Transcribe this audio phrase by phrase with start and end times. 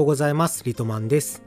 [0.00, 0.64] ようございます。
[0.64, 1.42] リトマンです。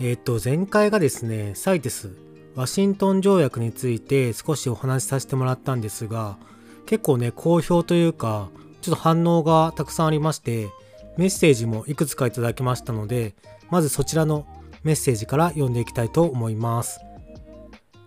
[0.00, 2.16] えっ、と、前回がですね、サイテス、
[2.54, 6.38] ワシントン条約について少しお話しさせてもらったんですが、
[6.86, 8.48] 結構ね、好評というか、
[8.80, 10.68] ちょっと反応がたくさんありまして、
[11.16, 13.34] メッセージもいくつかいただきましたので、
[13.70, 14.46] まずそちらの
[14.84, 17.00] メッセージから読んでいきたいと思います。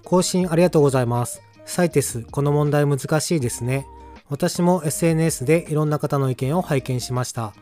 [0.06, 1.42] 更新ありがとうございます。
[1.66, 3.86] サイテス、この問題難しいですね。
[4.30, 7.54] 私も SNS でいろんな方の意見を拝見しました。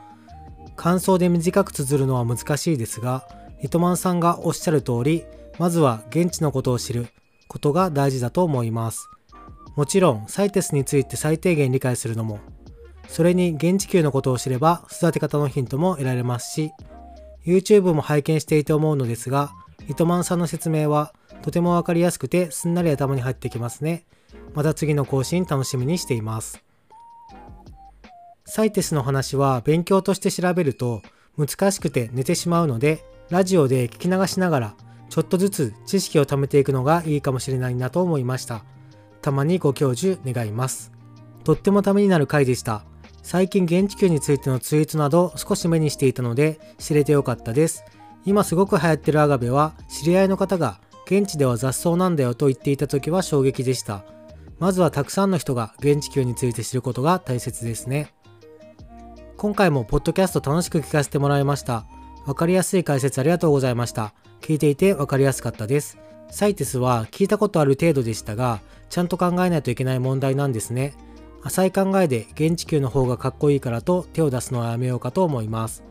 [0.81, 3.27] 感想で短く綴るのは難しいですが、
[3.61, 5.25] リトマンさんがおっしゃる通り、
[5.59, 7.05] まずは現地のことを知る
[7.47, 9.07] ことが大事だと思います。
[9.75, 12.39] もちろん、サイテスについて最低限理解するのも、
[13.07, 16.71] それに現地球のことを知れば育て方のヒントも得られますし、
[17.45, 19.51] YouTube も拝見していて思うのですが、
[19.87, 21.13] リトマンさんの説明は
[21.43, 24.07] とてもわかりやすくてすんなり頭に入ってきますね。
[24.55, 26.70] また次の更新楽しみにしています。
[28.53, 31.01] サイテスの話は勉強として調べると
[31.37, 34.75] 難しくて寝てしまうので、ラジオで聞き流しながら
[35.09, 38.65] ちょっとずつ知識を貯めていくのがいいかもしれないなと思いました。
[39.21, 40.91] たまにご教授願います。
[41.45, 42.83] とってもためになる回でした。
[43.23, 47.85] 最近現地球についてのツイートなど少し目にしていたので知れてよかったです。
[48.25, 54.03] 今すごく流行ってるアガベは知り合いの方が現地では雑草なんだよと言っていた時は衝撃でした。
[54.59, 58.13] まずはたくさんの人が現地球について知ることが大切ですね。
[59.41, 61.87] 今回もポッドキャスト楽しく聞かせてもらいました。
[62.27, 64.13] わかりやすい解説ありがとうございました。
[64.39, 65.97] 聞いていてわかりやすかったです。
[66.29, 70.93] サイテスは聞いたことある程度でしたが、ちゃんと考えないといけない問題なんですね。
[71.41, 75.83] 浅い考えで現地球の方がかっこいいからと手を出すのはやめようかと思います。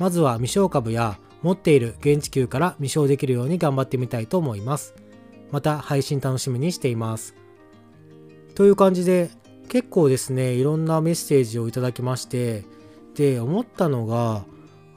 [0.00, 4.96] まずは未消株や持っている現地球から未消できるように頑張ってみたいと思います。
[5.52, 7.36] また配信楽しみにしています。
[8.56, 9.30] という感じで
[9.68, 12.64] 結構ですね、いろんなメッセージをいただきまして、
[13.18, 14.44] で思ったのが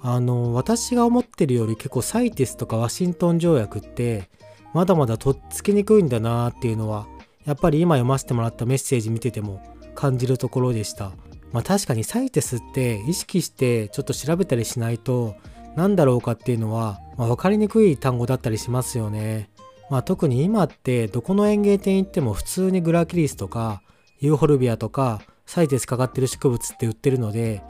[0.04, 4.30] あの私が思ってるより結構サイテスとかワシントン条約って
[4.76, 7.08] まだまだとっつきにくいんだなっていうのは
[7.46, 9.60] やっぱり今読ませてもらったメッセージ見てても
[9.96, 11.12] 感じるところでした。
[11.52, 15.36] まあ確かにサイテスって意識してちょっと調べたりしないと
[15.76, 19.50] 何だろうかっていうのは、まあ、分かりにくい単語だったりしますよね。
[19.90, 23.82] まあ特に今ってどこの園芸店行っても普通にグラキリスとか
[24.20, 27.64] ユーフォルビアとかサイテスかかってる植物って売ってるので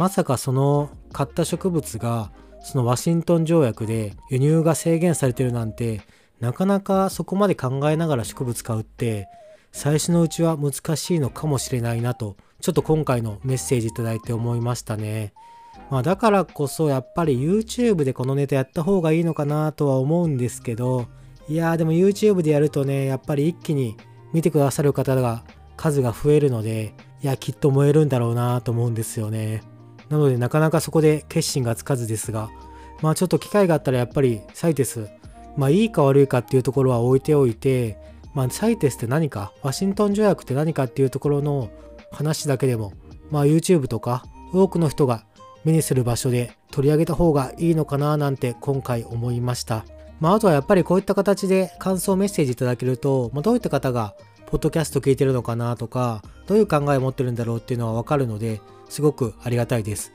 [0.00, 6.00] まさかその買った植物がそのワシントン条約で輸入が制限されてるなんて
[6.40, 9.28] なかなかそこまで考えながら植物買うって
[9.72, 15.34] 最初のうちは難しいのかもしれないなとちょっと今回のメッセージいただいて思いましたね。
[15.90, 21.08] まあだからこそやっぱり YouTube でこのネタやった方がいいのかなとは思うんですけど
[21.46, 23.98] いやーでも YouTube でやるとねやっぱり一気に
[24.32, 25.44] 見てくださる方が
[25.76, 29.62] 数が増えるのでいやきっと燃えるんだろうなと思うんですよね。
[30.10, 32.50] なのでなかなかそこで決心がつかずですが、
[33.00, 35.08] まあちょっと機会があったらやっぱりサイテス、
[35.56, 37.96] まあいいか悪いかっていうところは置いておいて、
[38.34, 41.70] まあサイテスって何か、ワシントン条約って何かっていうところの
[42.10, 42.92] 話だけでも、
[43.30, 45.24] まあ YouTube とか多くの人が
[45.64, 49.84] 目にする場所で取り上げた方がいいのかななんて今回思いました。
[50.18, 54.14] まああとはやっぱりこういった形で感想メッセージいただけると、まあ、どういった方が
[54.50, 60.12] ポッドキャスト聞いてるのかなとか、どういう考えを持ってるんだろうっていうのはわかるので、すごくありがたいです。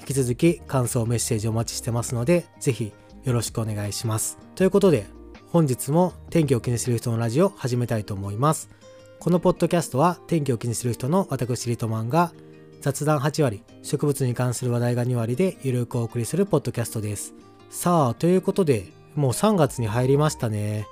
[0.00, 2.92] 引き続き感想メッセージお待ちしてますので、ぜひ
[3.22, 4.38] よろしくお願いします。
[4.56, 5.06] ということで、
[5.52, 8.68] 本日も天気を気にする人のラジオを始めたいと思います。
[9.20, 12.32] このポッドキャストは天気を気にする人の私リトマンが
[12.80, 17.34] 雑談8割、植物に関する話題が2割でゆるくお送りするポッドキャストです。
[17.70, 20.86] さあ、ということで、もう3月に入りましたね。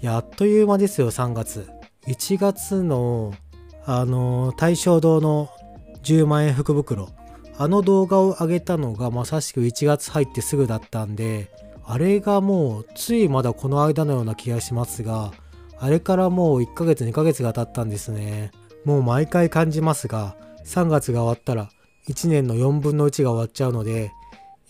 [0.00, 1.77] やっという間ですよ、3月。
[2.08, 3.34] 1月の、
[3.84, 5.50] あの、大正堂の
[6.02, 7.10] 10万円福袋。
[7.58, 11.50] あの動画を上げたのがまさしく1月入ってすぐだったんで、
[11.84, 15.32] あれがもうついまだこの間のような気がしますが、
[15.78, 18.52] あれからもう1ヶ月2ヶ月が経ったんですね。
[18.84, 21.68] もう毎回感じますが、3月が終わったら
[22.08, 24.12] 1年の4分の1が終わっちゃうので、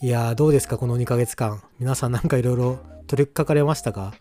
[0.00, 1.62] いやーどうですかこの2ヶ月間。
[1.78, 4.14] 皆さんなんかいろいろ取りかかれましたか？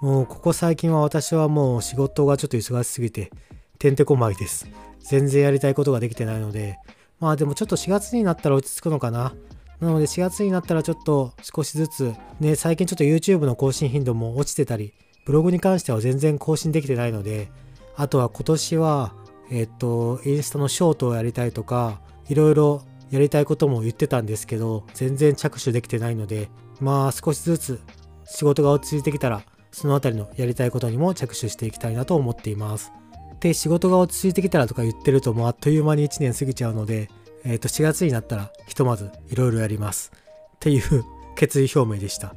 [0.00, 3.30] もうここ最近は私はもう仕事がちょっと忙しすぎて、
[3.78, 4.66] てんてこまいです。
[5.00, 6.78] 全然やりたいことができてないので、
[7.20, 9.34] まあでもちょっと4月になったら落ち着くのかな。
[9.80, 14.94] なので4月になったらちょっと少しずつ、ね、最近ちょっと YouTube の更新頻度も落ちてたり、
[15.26, 17.50] ブログに関しては全然更新できてないので、
[17.96, 19.14] あとは今年は、
[19.50, 26.48] えっと、インスタのショートをやりたいとか、いろいろやりたいことも言ってたんですけど、全然着手できてないので、
[26.80, 27.80] まあ少しずつ
[28.26, 29.42] 仕事が落ち着いてきたら、
[29.74, 32.92] そのあたりのやりたいことにも着手していきたいなと思っています。
[33.40, 37.10] で、仕事が落ち着いてきたらとか言ってるともうあっという間に1年過ぎちゃうので、
[37.44, 40.12] えっ、ー、と4月になったらひとまずいろいろやります。
[40.54, 41.04] っていう
[41.34, 42.34] 決意表明でした。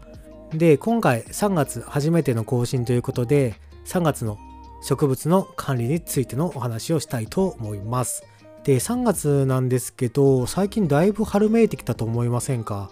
[0.51, 3.55] で、今回3月初めての更新ということで、
[3.85, 4.37] 3月の
[4.81, 8.23] 植物の管理についてのお話をしたいと思います。
[8.63, 12.89] で、3月なんですけど、最近だいぶ春めいてきたと思いませんか？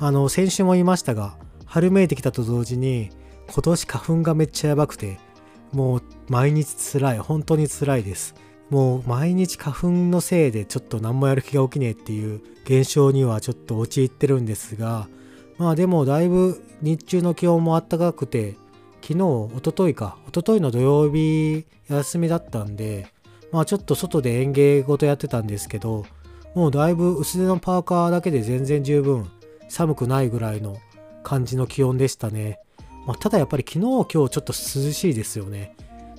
[0.00, 1.36] あの、先週も言いましたが、
[1.66, 3.10] 春めいてきたと同時に、
[3.52, 5.18] 今年花粉がめっちゃやばくて、
[5.72, 8.34] もう毎日辛い、本当に辛いです。
[8.70, 15.08] もう毎日花粉のせいでちょっと何もやる気が起きねえっていう現象にはちょっと陥ってるんですが、
[15.58, 18.56] まあでもだいぶ日中の気温も暖かくて、
[19.02, 23.08] 昨日、おとといか、おとといの土曜日休みだったんで、
[23.52, 26.06] まあちょっと外で園芸ごとやってたんですけど、
[26.54, 29.28] もうだいぶ薄手のパーカーだけで全然十分
[29.68, 30.78] 寒くないぐらいの
[31.22, 32.58] 感じの気温でしたね。
[33.06, 35.76] まあ、ただやっぱり昨日今日ちょっと涼しいですよね。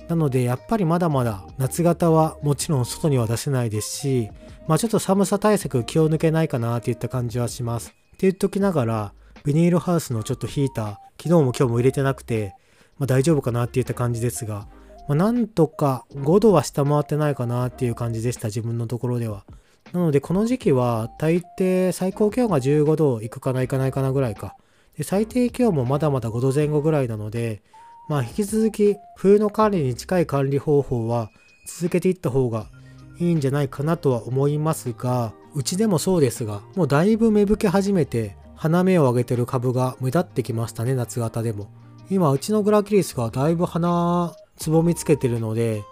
[0.08, 4.30] なのでやっぱりまだまだ夏型はもちろん外には出せないですし、
[4.68, 7.88] まあちょっと寒さ対策気を抜けないかなっていった感じはします。
[7.88, 9.12] って言っときながら、
[9.44, 10.88] ビニールハウスのちょっとヒーター、
[11.22, 12.54] 昨日も今日も入れてなくて、
[12.98, 14.66] まあ、大丈夫かなっていった感じですが、
[15.08, 19.44] まあ、なんとか5度は下回ってないかなっていう感じでした、自分のところでは。
[19.92, 24.56] なので、この時期は大抵最高気温が15度いくかないかないかなぐらいか。
[24.96, 27.62] で最低気温もまだまだ5度前後ぐらいなので、
[28.08, 31.30] まあ引き続き冬の管理に近い管理方法は
[31.66, 32.66] 続けていった方が
[33.18, 41.68] いいんじゃないかなとは思いますが、うちでもそうですが、もうだいぶ芽吹き始めて、花芽を上げてる株が目立ってきましたね、夏型でも。
[42.10, 45.82] 今、うちのグラキリスがだいぶ花つぼみつけてるので、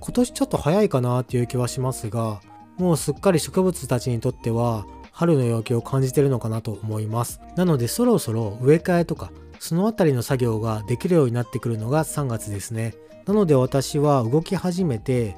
[0.00, 2.40] 今年ちょっと早いかなっていう気はしますが、
[2.78, 7.40] もうすっかり植物たちにとっては春の陽気を感じてるのかなと思います。
[7.56, 9.30] なのでそろそろ植え替えとか
[9.60, 12.94] そのあたりの作業ができるようになってくるのが3月ですね。
[13.24, 15.36] なので私は動き始めて、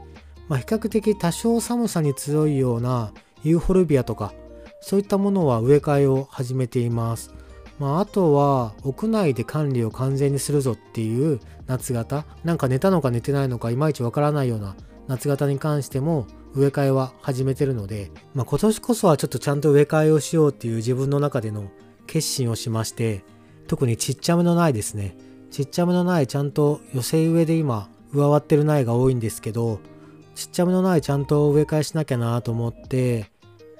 [0.49, 3.13] まあ、比較的多少寒さに強いような
[3.45, 4.33] ユーフォルビアとか
[4.81, 7.35] そういったものは植え替えを始めています。
[7.79, 14.75] まあ、あとは屋内で管理を完全にするぞっていう夏型なんか寝たのか寝てないのかいまいちわからないような
[15.09, 21.71] 夏型に関しても植え替えは始めてるので、まあ、今年こそはちょっとちゃんと植え替えをしようっていう自分の中での
[22.07, 23.25] 決心をしまして
[23.67, 25.17] 特にちっちゃめの苗ですね
[25.51, 29.81] ちっちゃめの苗ちゃんと寄せ植えで今上割ってる苗が多いんですけど
[30.35, 33.31] ちっちゃめの苗ちゃんと植え替えしなきゃなと思って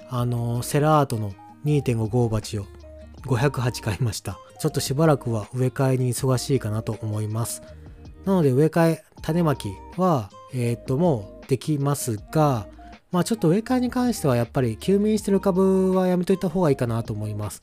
[0.09, 1.33] あのセラートの
[1.65, 2.65] 2.5号鉢を
[3.25, 4.39] 508買いました。
[4.59, 7.61] ちょっとしばらくは植え替えに忙しいかなと思います。
[8.25, 12.67] なので植え替え、種まきは、えー、っと、もうできますが、
[13.11, 17.61] まあちょっと植え替えに関してはやっぱり休眠してる株はやめといた方がいいかなと思います。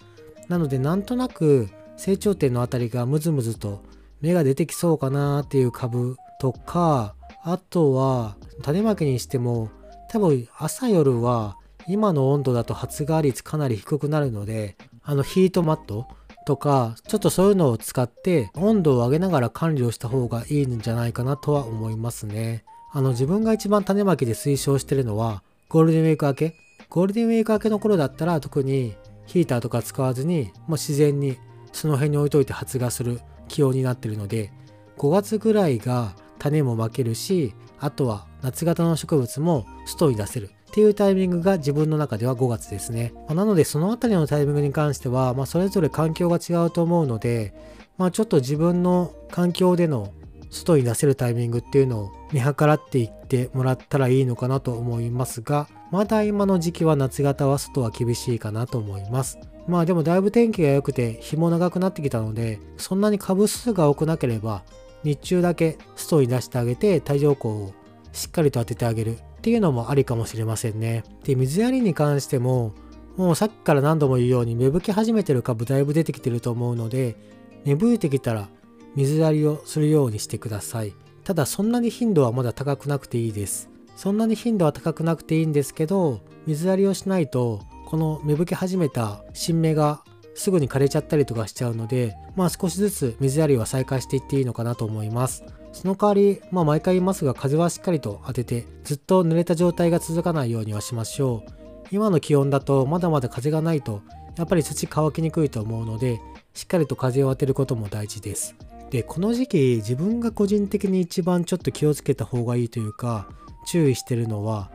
[0.48, 3.82] なのでなんとなく成長点のあたりがムズムズと
[4.20, 9.70] 芽が出てきそうかなっていう株とか、あとは種まきにしても
[10.10, 16.06] 多分朝夜は今の温度だと発芽率かなり低くなるのであのヒートマット
[16.46, 22.64] とか、ちょっとそういうのを使って温度を上げながら管理をした方がいいんじゃないかなとは思いますね。
[22.96, 26.54] あの自分が一番種まきで推奨してるのはゴールデンウィーク明け？
[26.88, 28.94] ゴールデンウィーク明けの頃だったら特に
[29.26, 31.36] ヒーターとか使わずにもう自然に
[31.72, 34.52] その辺に置いといて発芽する気温になってるので
[34.96, 43.12] 5月ぐらいが種もまけるしあとは夏型の植物も外に出せるっていうタイミングが自分の中では5月ですね。
[43.26, 47.54] まあ、なのでそのあたりのタイミングに関しては、まあ、それぞれ環境が違うと思うので、
[47.98, 50.12] まあ、ちょっと自分の環境での
[50.54, 59.38] 外に出せるタイミングっていうのを見計らっていってもらったらいいのかなと思いますが、まだ今の時期は夏型は外は厳しいかなと思います。
[59.66, 64.62] まあでもだいぶ天気が良くて日も長くなってきたので、そんなに株数が多くなければ、
[65.02, 67.72] 日中だけ外に出してあげて太陽光を
[68.12, 71.02] しっかりと当ててあげるっていうのもありかもしれませんね。
[71.24, 72.72] で、水やりに関しても、
[73.16, 77.16] もうさっきから何度も言うように芽吹き始めてる株だいぶ出てきてると思うので、
[77.64, 78.48] 芽吹いてきたら
[78.96, 80.94] 水やりをするようにしてください。
[81.24, 83.70] ただそんなに頻度はまだ高くなくていいです。
[83.96, 90.02] そんなに頻度は高くなくていいんですけど、水やりをしないと、この芽吹き始めた新芽が
[90.34, 95.44] すぐに枯れちゃったりとかしちゃうので、まあ少しずつ水やりは再開していっていいのかなと思います。
[95.72, 101.52] その代わり、まあ毎回言いますが風はしっかりと当ててずっと濡れた状態が続かないようにはしましょう。
[101.90, 104.02] 今の気温だとまだまだ風がないと
[104.36, 106.20] やっぱり土乾きにくいと思うので
[106.54, 108.54] しっかりと風を当てることも大事です。
[108.94, 113.28] で、この時期自分が個人的に一番ちょっと気をつけた方がいいというか
[113.66, 114.70] 注意してるのは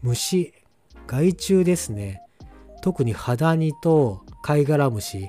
[0.00, 0.54] 虫、
[1.08, 2.22] 害虫ですね。
[2.82, 5.28] 特にハダニと貝殻虫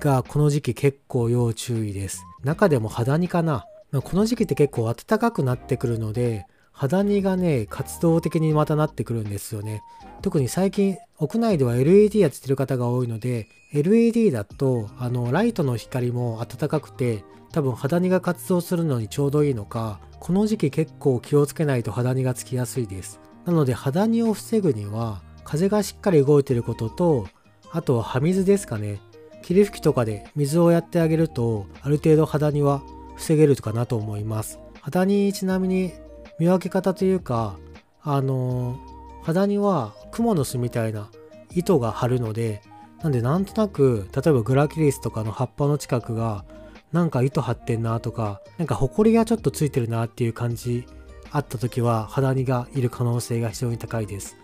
[0.00, 2.24] がこの時期結構要注意です。
[2.42, 9.82] 中でもハダニかなこの時期って結構暖かくなってくるので、肌煮がね、活動的にまたなってくるんですよね。
[10.22, 23.20] 特に最近屋内では LED やってる方が多いので LED だとあのライトの光も暖かくて多分肌荷が活動するのにちょうどいいのかこの時期結構気をつけないと肌荷がつきやすいです。
[23.46, 27.26] なので肌荷を防ぐには風がしっかり動いてることと
[27.70, 29.00] あとは葉水ですかね。
[29.42, 32.82] 霧吹きとかで水をやってあげるとある程度肌荷は
[33.16, 34.58] 防げるかなと思います。
[34.80, 35.92] 肌荷ちなみに
[36.38, 37.56] 見分け方というか
[38.02, 38.78] あの
[39.22, 41.10] 肌荷はクモの巣みたいな
[41.52, 42.62] 糸が張るので
[43.02, 46.44] なんでなんとなく例えばグラキリスとかの葉っぱの近くが
[46.92, 50.86] なんか糸張ってんなとかなんかホコリがちょっとついてるなっていう感じ
[51.32, 54.36] あった時は肌荷がいる可能性が非常に高いです。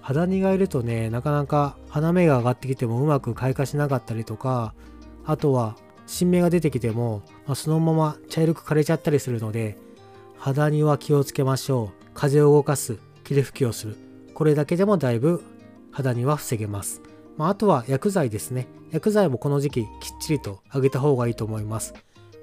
[0.00, 4.72] 肌荷がいるとねなかなか花芽が上がってきてもうまく開花しなかったりとか
[5.26, 9.76] あとは新芽が出てきても、まあ、そのまま茶色く枯れちゃったりするので
[10.38, 12.10] 肌には気をつけましょう。
[12.14, 12.96] 風を動かす。
[13.24, 14.07] 霧吹きをする。
[14.38, 15.42] これだけでもだいぶ
[15.90, 17.02] 肌には防げます、
[17.36, 18.68] まあ、あとは薬剤ですね。
[18.92, 19.88] 薬剤もこの時期きっ
[20.20, 21.92] ちりとあげた方がいいと思います。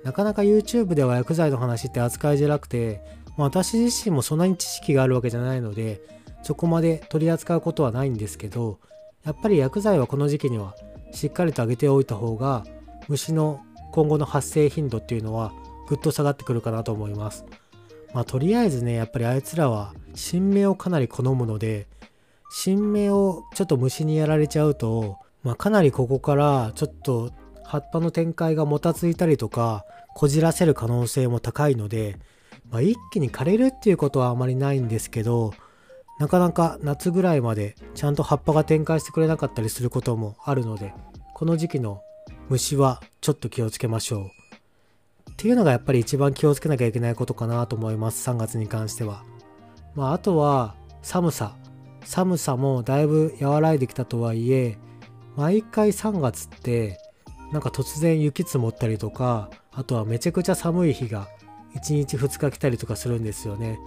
[0.04, 3.02] なかなか YouTube では薬剤の話って扱いづらくて、
[3.38, 6.02] まあ、私自身もそんなに知識があるわけじゃないので
[6.44, 8.78] そこまで取り扱うことはないんですけど
[9.24, 10.76] やっぱり薬剤はこの時期には
[11.14, 12.66] しっかりとあげておいた方が
[13.08, 13.62] 虫の
[13.94, 15.54] 今後の発生頻度っていうのは
[15.88, 17.46] ぐっと下がってくるかなと思います。
[18.14, 21.88] まあとりあえずねやっぱりあいつらは新芽をかなり好むので
[22.52, 27.32] 新芽をちょっと虫にやられちゃうと、まあ、かなりここからちょっと
[27.64, 32.18] 葉っぱの展開がもたついたりとかこじらせる可能性も高いので、
[32.70, 35.54] まあ、一気に枯れるっていうことはあまりないんですけど
[36.20, 40.94] なかなか夏ぐらいまでちゃんと葉っぱが展開してくれなかったりすることもあるので
[41.34, 42.02] この時期の
[42.48, 44.30] 虫はちょっと気をつけましょう。
[45.32, 49.24] っていうのがやっぱり一番気をつけなきゃいけないことかなと思います3月に関しては。
[49.96, 51.56] まああとは寒さ。
[52.04, 54.78] 寒さもだいぶ和らいできたとはいえ
[55.36, 57.00] 毎回3月って
[57.52, 61.28] なんか突然雪積もったりとかあとはめちゃくちゃ寒い日が
[61.76, 63.80] 1日2日来たりとかするんですよね。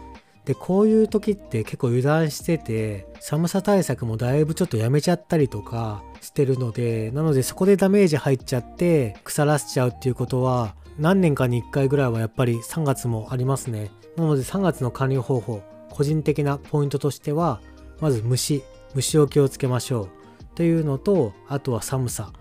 [0.44, 13.90] でこういう時って結構油断してて寒さ対策もだいぶちょっとやめちゃったりとかしてるのでなのでそこでダメージ入っちゃって腐らせちゃうっていうことは何年かに1回ぐらいはやっぱり3月もありますね。
[14.16, 15.62] なので3月の管理方法
[15.98, 17.60] 個人的なポイントとしては
[18.00, 18.62] まず虫
[18.94, 20.08] 虫を気をつけましょう。
[20.54, 22.32] というのとあとは寒さ。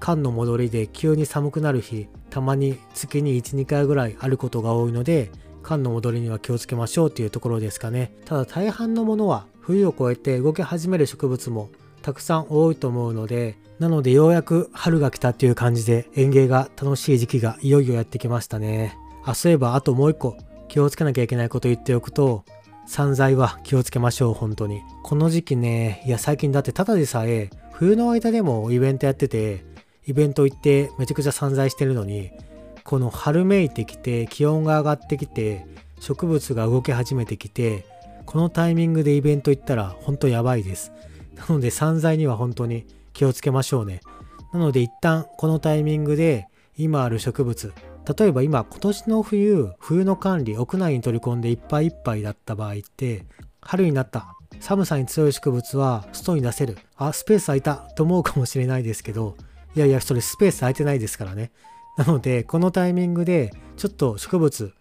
[0.00, 5.30] 寒の戻りで急に寒くなる日たまに月に12回ぐらいあることが多いので
[5.62, 7.10] 寒の戻りには気をつけましょう。
[7.10, 8.14] というところですかね。
[8.24, 11.68] ただ大半のものは冬を越えて動き始める植物も
[12.00, 18.96] たくさん多いと思うのでなのでようやく春が来たっていう感じで園芸が楽しい時期がいよいよやってきましたね。
[19.24, 22.44] あそういえばあともう一個気をつけなきゃいけないこと言っておくと
[22.86, 24.82] 散財は気をつけましょう本当に。
[25.02, 29.64] この時期ねいや最近だってただでさえ冬の間でもイベントやってて
[30.06, 32.30] イベント行ってめちゃくちゃ散財してるのに
[32.84, 35.66] この春めいてきて気温が上がってきて
[35.98, 37.86] 植物が動き始めてきて
[38.26, 40.92] このタイミングでイベント行ったら本当やばいです。
[41.36, 44.00] なので散財には本当に気をつけましょうね。
[44.52, 47.72] なので一旦このタイミングで今ある植物
[48.18, 53.24] 例えば今今年の冬冬の管理屋内に取り込んでいっぱいいっぱいだった場合って
[53.60, 59.36] 春になった寒さに強い植物は外に出せるあスペース空いたと思うかもしれないですけど
[59.74, 61.50] いやいやそれスペース空いてないですからね
[61.96, 64.72] なので、このタイミングで、ちょっと植物、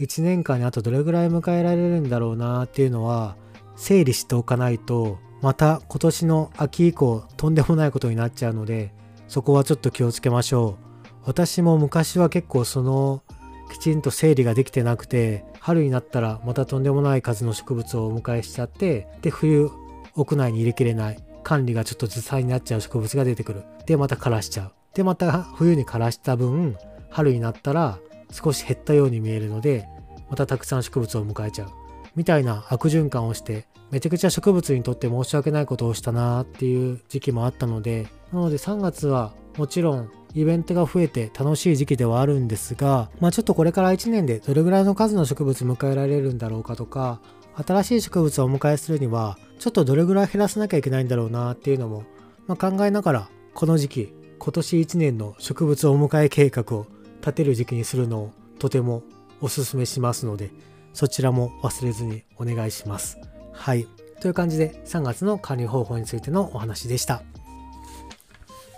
[0.00, 3.36] 1年間にあとどれぐらい迎えられるんだろうなっていうのは、
[3.76, 8.94] 整理しておかないと、また今年の秋以降、とんでもないことになっちゃうので、
[9.28, 10.81] そこはちょっと気をつけましょう。
[11.24, 13.22] 私も昔は結構その、
[13.70, 19.70] きちんと整理ができてなくて、春になったらまたとんでもない数の植物をお迎えしちゃって、で、冬、
[20.14, 23.62] 屋内に入れきれない、管理がちょっとずさになっちゃう植物が出てくる。
[23.86, 24.72] で、また枯らしちゃう。
[24.94, 26.76] でまた冬に枯らした分
[27.10, 27.98] 春になったら
[28.30, 29.88] 少し減ったように見えるので
[30.30, 31.70] またたくさん植物を迎えちゃう
[32.14, 47.20] みたいな悪循環をしてめちゃくちゃ植物にとって申し訳ないことをしたなーっていう時期もあったのでなので3月はもちろんイベントが増えて楽しい時期ではあるんですがまあちょっとこれから1年でどれぐらいの数の植物迎えられるんだろうかとか
[47.54, 52.04] 新しい植物をお迎えするにはちょっとどれぐらい減らさなきゃいけないんだろうなっていうのも、
[52.46, 56.86] まあ、考えながらこの時期今年1年の植物お迎え計画を
[57.20, 59.02] 立てる時期にするのをとても
[59.40, 60.50] おすすめしますので
[60.92, 63.18] そちらも忘れずにお願いします。
[63.52, 63.86] はい。
[64.20, 67.22] という感じで3月の管理方法についてのお話でした。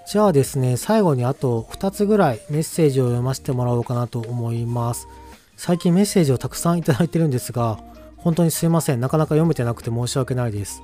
[0.06, 5.08] じゃあですね、最後にあと2つぐらいメッセージを読ませてもらおうかなと思います。
[5.56, 7.78] 最近メッセージをたくさんいただいてるんですが、
[8.18, 9.00] 本当にすいません。
[9.00, 10.82] なかなか読めてなくて申し訳ないです。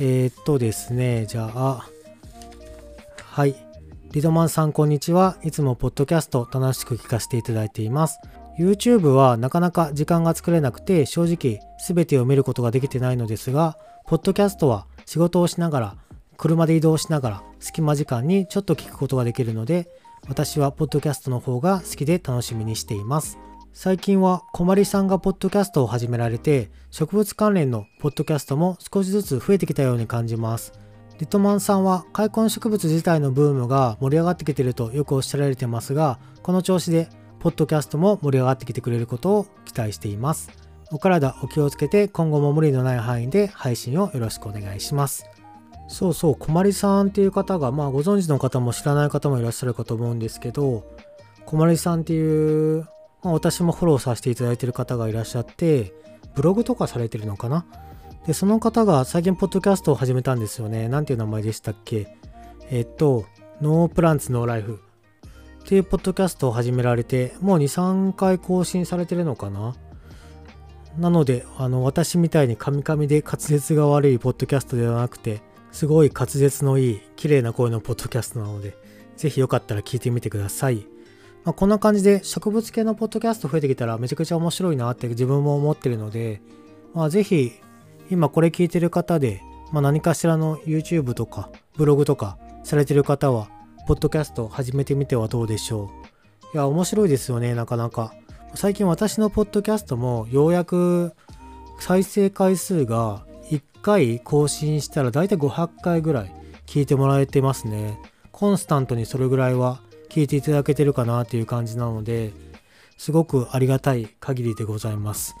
[0.00, 1.88] えー、っとですね、じゃあ、
[3.24, 3.54] はい。
[4.12, 5.36] リドマンさんこんにちは。
[5.42, 8.18] いつもポッドキャスト楽しく聞かせていただいています。
[8.58, 15.96] YouTube はなかなか時間が作れなくて正直全てを見ることができてないのですが、ポッドキャストは仕事をしながら、
[16.40, 19.90] 車で移動しながら隙間時間にちょっと聞くことができるので、
[20.26, 23.38] 私はポッドキャストの方が好きで楽しみにしています。
[23.74, 30.72] 最近は小まりさんがポッドキャストを始められて植物関連のポッドキャストも少しずつ増えてきたように感じます。
[31.18, 40.48] リトマンさんは開墾植物自体のブームが盛り上がってきてるとよくおっしゃられてますがこの調子でポッドキャストも盛り上がってきてくれることを期待しています。
[40.90, 45.29] お体お気をつけて今後も無理のない範囲で配信をよろしくお願いします。
[45.92, 50.86] そうそう、こまりさんっていう方が、まあご存知の方も知らない方もいらっしゃるかと思うんですけど、
[51.44, 52.86] こまりさんっていう
[53.22, 55.92] まあ、私もフォローさせていただいてる方がいらっしゃって、
[56.34, 57.66] ブログとかされてるのかな？
[58.26, 60.88] で、その方が最近ポッドキャストを始めたんですよね。
[60.88, 62.16] なんていう名前でしたっけ？
[62.70, 63.26] えっと、
[63.60, 64.80] ノープランツノーライフ。
[65.62, 69.74] っていうポッドキャストを始められて、もう2、3回更新されてるのかな？
[70.98, 78.76] なので、あの、私みたいにカミカミで滑舌が悪いポッドキャストではなくて、すごい滑舌のいい、綺麗な声のポッドキャストなので、
[79.16, 80.86] ぜひよかったら聞いてみてください。
[81.44, 86.42] まあ、こんな感じで植物系のポッドキャスト増えてきたらめちゃくちゃ面白いなって自分も思ってるので、
[86.92, 87.52] まあ、ぜひ
[88.10, 89.40] 今これ聞いてる方で、
[89.72, 93.48] まあ、何かしらの YouTube とかブログとかされてる方は、
[93.86, 95.90] ポッドキャスト始めてみてはどうでしょ
[96.52, 96.56] う。
[96.56, 98.12] いや、面白いですよね、なかなか。
[98.54, 101.12] 最近私のポッドキャストもようやく
[101.78, 103.24] 再生回数が
[103.82, 106.34] 回更新したらだいたい500回ぐらい
[106.66, 107.98] 聞いてもらえてますね。
[108.32, 112.32] コンスタントにそれぐらいは聞いていただけてるかなっていう感じなので、
[112.96, 115.34] すごくありがたい限りでございます。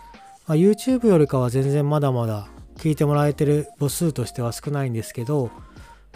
[0.46, 5.50] まあ、YouTube よりかは全然まだまだ聞いてもらえてる母数としては少ないんですけど、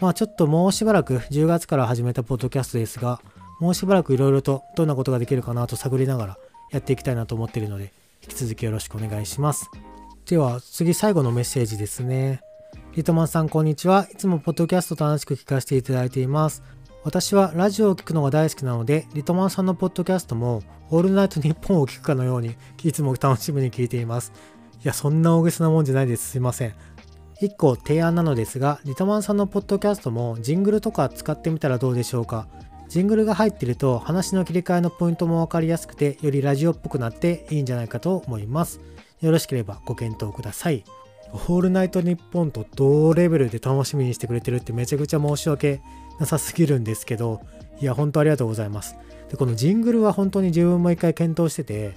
[0.00, 3.20] まあちょっともうしばらく10月から始めたポッドキャストですが、
[3.60, 6.38] もうしばらくいろいろとどんなことができるかなと探りながら
[6.72, 9.70] やっていきたいなと思っているので、引き続きよろしくお願いします。
[10.26, 12.40] では次最後のメッセージですね。
[12.96, 14.06] リトマンさんこんにちは。
[14.10, 16.62] いつもポッドキャスト楽しく聞かせていただいています。
[17.02, 24.32] 私はラジオを聴くのが大好きなので、リトマンさんのポッドキャストも、オールナイトニッポンを聞くかのように、いつも楽しみに聞いています。
[24.82, 26.30] いや、そんな大げさなもんじゃないです。
[26.30, 26.74] すいません。
[27.42, 32.48] 1個提案なのですが、リトマンさんのポッドキャストもジングルとか使ってみたらどうでしょうか。
[32.88, 38.80] ジングルが入っていると話の切り替えのポイントも分かりやすくて、よりラジオっぽくなっていいんじゃないかと思います。
[39.24, 40.84] よろしければご検討ください。
[41.32, 45.80] オールナイトニッポンと同レベルで楽しみにしてくれてるってめちゃくちゃ申し訳
[46.20, 47.40] なさすぎるんですけど、
[47.80, 48.96] いや、本当ありがとうございます。
[49.30, 51.94] で、このジングルは本当に自分も一回検討してて、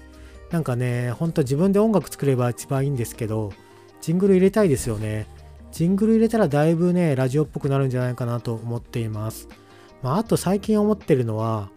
[0.52, 3.52] なんかね、本当自分で音楽作れば一番いいんですけど、
[4.00, 5.28] ジングル入れたいですよね。
[5.74, 9.50] ジングル入れたらだいぶね、ラジオっぽくなるんじゃないかなと思っています。
[10.02, 11.70] まあ、あと最近思ってるのは、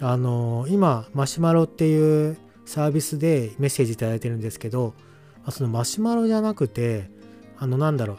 [0.00, 2.36] あのー、今、マシュマロっていう
[2.68, 4.92] サービスでメッセージいただいてるんですけど、
[5.50, 7.10] そのマシュマロじゃなくて、
[7.56, 8.18] あの、なんだろ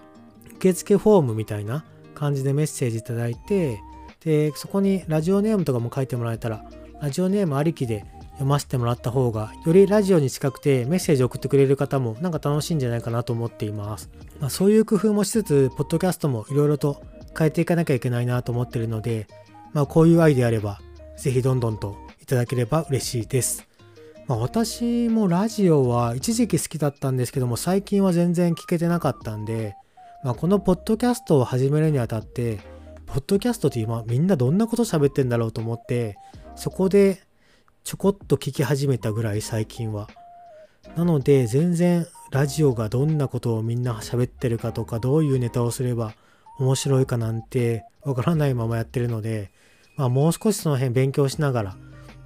[0.52, 1.86] う、受付フォームみたいな
[2.16, 3.80] 感じでメッセージいただいて、
[4.22, 6.66] で、そこにラジオネームとかも書いてもらえたら、
[7.00, 14.10] ラジオネームありきで読ませてもらった方が、よりラジオに近くてメッセージを送ってくれる方もなんか楽しいんじゃないかなと思っています。
[14.40, 17.04] まあ、そういう工夫もしつつ、ポッドキャストもいろいろと
[17.38, 19.28] 変えていかなきゃいけないなと思ってるので、
[19.74, 20.82] まあ、こういうアイデアあれば、
[21.18, 23.69] ぜひどんどんといただければ嬉しいです。
[24.30, 29.76] まあ、私もラジオは一時期好きだったんですけども、最近は全然聞けてなかったんで、
[30.24, 32.60] まあ、このポッドキャストを始めるにあたって、
[33.08, 36.16] ポッドキャストって今みんなどんなこと喋ってんだろうと思って、
[36.56, 37.24] そこで
[37.84, 40.08] ちょこっと聞き始めたぐらい最近は。
[40.96, 46.14] なので全然ラジオがどんなことをみんな喋ってるかとかどういうネタをすれば
[46.60, 49.52] 面白いかなんてわからないままやってるので、
[49.98, 51.78] まあ、もう少しその辺勉強しながら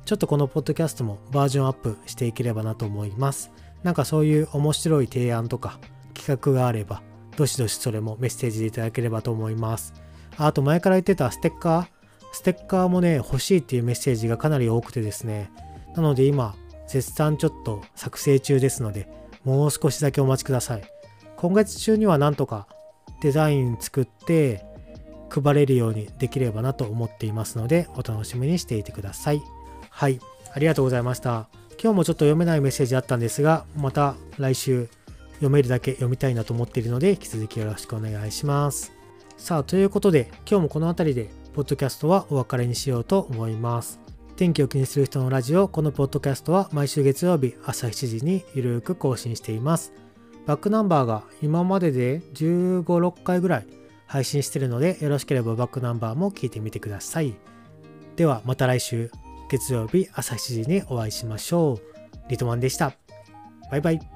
[0.06, 3.52] ちょっとこのポッドキャストもバージョンアップしていければなと思います。
[3.84, 5.80] なんかそういう面白い提案とか
[6.14, 7.02] 企画があれば
[7.36, 9.94] どしどしそれもメッセージでいただければと思います。
[10.38, 11.88] あと前から言ってたステッカー
[12.34, 15.52] ステッカーもね、欲しいっていうメッセージがかなり多くてですね。
[15.96, 16.56] なので今、
[16.88, 19.08] 絶賛ちょっと作成中ですので、
[19.44, 20.84] もう少しだけお待ちください。
[21.38, 22.68] 今月中にはなんとか
[23.22, 24.66] デザイン作って
[25.30, 29.42] 配れるようにできればなと思っていますので、お楽しみにしていてください。
[29.96, 30.20] はい、
[30.52, 31.48] ありがとうございました。
[31.82, 34.90] 今日もちょっと読めないメッセージあったんですが、また来週
[35.36, 38.92] 読めるだけ読みたいなと思っているので、引き続きよろしくお願いします。
[39.38, 44.00] さあ、ということで、今日もこの辺りで、ポッドキャストはお別れにしようと思います。
[44.36, 49.94] 天気を気にする人のラジオ、このポッドキャストは毎週月曜日朝7時にゆるく更新しています。
[50.48, 53.68] バックナンバーが今までで15、6回ぐらい
[54.08, 57.36] 配信しているので、よろしければバックナンバーも聞いてみてください。
[58.16, 59.12] では、また来週。
[59.50, 62.30] 月曜日朝7時にお会いしましょう。
[62.30, 62.94] リトマンでした。
[63.70, 64.13] バイバイ。